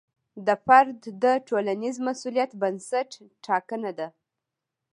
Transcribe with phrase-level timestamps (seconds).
[0.47, 3.09] د فرد د ټولنیز مسوولیت بنسټ
[3.45, 4.07] ټاکنه ده.